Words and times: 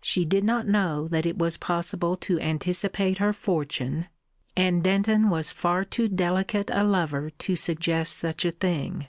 She 0.00 0.24
did 0.24 0.44
not 0.44 0.68
know 0.68 1.08
that 1.08 1.26
it 1.26 1.36
was 1.36 1.56
possible 1.56 2.16
to 2.18 2.38
anticipate 2.38 3.18
her 3.18 3.32
fortune, 3.32 4.06
and 4.56 4.84
Denton 4.84 5.30
was 5.30 5.50
far 5.50 5.84
too 5.84 6.06
delicate 6.06 6.70
a 6.72 6.84
lover 6.84 7.30
to 7.30 7.56
suggest 7.56 8.16
such 8.16 8.44
a 8.44 8.52
thing. 8.52 9.08